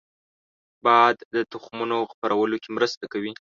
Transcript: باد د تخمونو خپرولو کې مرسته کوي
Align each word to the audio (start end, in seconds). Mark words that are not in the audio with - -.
باد 0.83 1.17
د 1.33 1.35
تخمونو 1.51 1.97
خپرولو 2.11 2.55
کې 2.63 2.69
مرسته 2.77 3.05
کوي 3.13 3.31